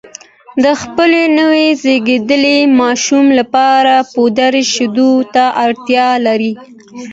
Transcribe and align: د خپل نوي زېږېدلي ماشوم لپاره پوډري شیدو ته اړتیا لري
د 0.63 0.65
خپل 0.81 1.11
نوي 1.39 1.67
زېږېدلي 1.81 2.57
ماشوم 2.79 3.25
لپاره 3.39 3.93
پوډري 4.13 4.63
شیدو 4.73 5.13
ته 5.33 5.43
اړتیا 5.65 6.07
لري 6.25 6.53